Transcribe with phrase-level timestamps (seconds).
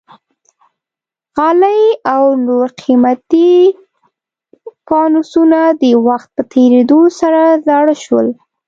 [1.37, 1.81] غالۍ
[2.13, 3.51] او نور قیمتي
[4.87, 8.27] فانوسونه د وخت په تېرېدو سره زاړه شول.